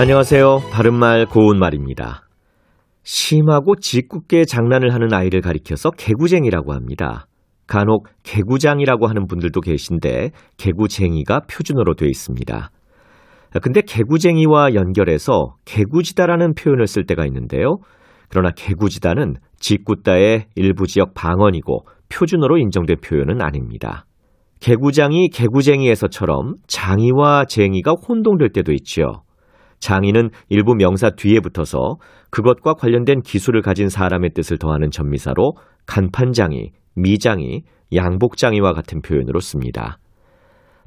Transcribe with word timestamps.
안녕하세요. 0.00 0.60
바른말 0.70 1.26
고운말입니다. 1.26 2.22
심하고 3.02 3.74
짓궂게 3.74 4.44
장난을 4.44 4.94
하는 4.94 5.12
아이를 5.12 5.40
가리켜서 5.40 5.90
개구쟁이라고 5.90 6.72
합니다. 6.72 7.26
간혹 7.66 8.06
개구장이라고 8.22 9.08
하는 9.08 9.26
분들도 9.26 9.60
계신데 9.60 10.30
개구쟁이가 10.56 11.40
표준어로 11.50 11.94
되어 11.94 12.06
있습니다. 12.06 12.70
근데 13.60 13.80
개구쟁이와 13.80 14.74
연결해서 14.74 15.56
개구지다라는 15.64 16.54
표현을 16.54 16.86
쓸 16.86 17.04
때가 17.04 17.26
있는데요. 17.26 17.78
그러나 18.28 18.52
개구지다는 18.54 19.34
짓궂다의 19.58 20.44
일부 20.54 20.86
지역 20.86 21.12
방언이고 21.14 21.86
표준어로 22.08 22.58
인정된 22.58 22.98
표현은 23.00 23.42
아닙니다. 23.42 24.06
개구장이 24.60 25.30
개구쟁이에서처럼 25.30 26.54
장이와 26.68 27.46
쟁이가 27.46 27.94
혼동될 28.08 28.50
때도 28.50 28.72
있지요. 28.74 29.22
장이는 29.80 30.30
일부 30.48 30.74
명사 30.74 31.10
뒤에 31.10 31.40
붙어서 31.40 31.96
그것과 32.30 32.74
관련된 32.74 33.20
기술을 33.20 33.62
가진 33.62 33.88
사람의 33.88 34.30
뜻을 34.34 34.58
더하는 34.58 34.90
전미사로 34.90 35.54
간판장이, 35.86 36.72
미장이, 36.94 37.62
양복장이와 37.94 38.72
같은 38.74 39.00
표현으로 39.00 39.40
씁니다. 39.40 39.98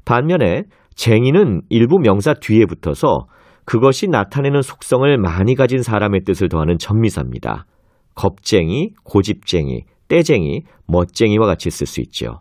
반면에 0.04 0.64
쟁이는 0.94 1.62
일부 1.68 1.98
명사 1.98 2.34
뒤에 2.34 2.66
붙어서 2.66 3.26
그것이 3.64 4.08
나타내는 4.08 4.62
속성을 4.62 5.16
많이 5.18 5.54
가진 5.54 5.82
사람의 5.82 6.22
뜻을 6.24 6.48
더하는 6.48 6.78
전미사입니다. 6.78 7.66
겁쟁이, 8.14 8.90
고집쟁이, 9.04 9.84
떼쟁이, 10.08 10.62
멋쟁이와 10.86 11.46
같이 11.46 11.70
쓸 11.70 11.86
수 11.86 12.00
있죠. 12.02 12.40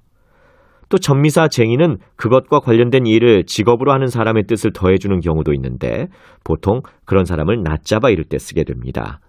또 0.91 0.97
전미사 0.97 1.47
쟁이는 1.47 1.97
그것과 2.17 2.59
관련된 2.59 3.05
일을 3.05 3.45
직업으로 3.45 3.93
하는 3.93 4.07
사람의 4.07 4.43
뜻을 4.47 4.71
더해주는 4.73 5.21
경우도 5.21 5.53
있는데 5.53 6.07
보통 6.43 6.81
그런 7.05 7.23
사람을 7.23 7.63
낮잡아 7.63 8.09
이를 8.09 8.25
때 8.25 8.37
쓰게 8.37 8.65
됩니다. 8.65 9.19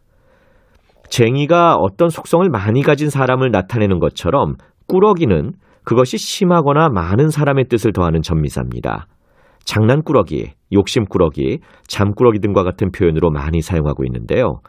쟁이가 1.08 1.77
어떤 1.77 2.08
속성을 2.08 2.48
많이 2.50 2.83
가진 2.83 3.10
사람을 3.10 3.50
나타내는 3.52 4.00
것처럼 4.00 4.56
꾸러기는 4.88 5.52
그것이 5.84 6.18
심하거나 6.18 6.88
많은 6.88 7.28
사람의 7.28 7.66
뜻을 7.68 7.92
더하는 7.92 8.22
전미사입니다. 8.22 9.06
장난꾸러기, 9.64 10.52
욕심꾸러기, 10.72 11.60
잠꾸러기 11.86 12.40
등과 12.40 12.64
같은 12.64 12.90
표현으로 12.90 13.30
많이 13.30 13.60
사용하고 13.60 14.05
있는데요. 14.05 14.60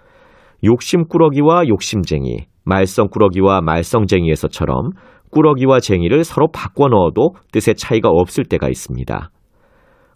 욕심꾸러기와 0.64 1.68
욕심쟁이, 1.68 2.46
말썽꾸러기와 2.66 3.62
말썽쟁이에서처럼 3.62 4.92
꾸러기와 5.34 5.80
쟁이를 5.80 6.24
서로 6.24 6.48
바꿔 6.48 6.88
넣어도 6.88 7.36
뜻의 7.52 7.76
차이가 7.76 8.10
없을 8.10 8.46
때가 8.46 8.70
있습니다. 8.70 9.30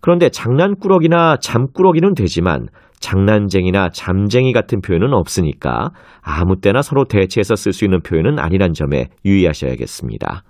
그런데 0.01 0.29
장난꾸러기나 0.29 1.37
잠꾸러기는 1.41 2.13
되지만 2.13 2.67
장난쟁이나 2.99 3.89
잠쟁이 3.89 4.53
같은 4.53 4.81
표현은 4.81 5.13
없으니까 5.13 5.89
아무 6.21 6.59
때나 6.61 6.81
서로 6.81 7.05
대체해서 7.05 7.55
쓸 7.55 7.73
수 7.73 7.85
있는 7.85 8.01
표현은 8.01 8.39
아니란 8.39 8.73
점에 8.73 9.07
유의하셔야겠습니다. 9.25 10.43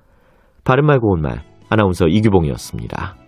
바른말 0.64 1.00
고운말 1.00 1.42
아나운서 1.70 2.08
이규봉이었습니다. 2.08 3.27